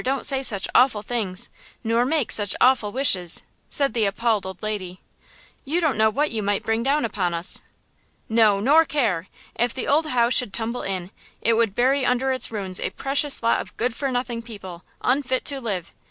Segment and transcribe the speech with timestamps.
[0.03, 1.47] don't say such awful things,
[1.83, 6.63] nor make such awful wishes!" said the appalled old lady–"you don't know what you might
[6.63, 7.61] bring down upon us!"
[8.27, 9.27] "No, nor care!
[9.53, 13.43] If the old house should tumble in, it would bury under its ruins a precious
[13.43, 15.93] lot of good for nothing people, unfit to live!